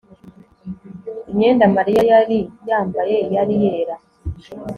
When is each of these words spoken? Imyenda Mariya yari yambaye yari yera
Imyenda 1.31 1.65
Mariya 1.75 2.01
yari 2.11 2.37
yambaye 2.69 3.17
yari 3.35 3.55
yera 3.63 3.95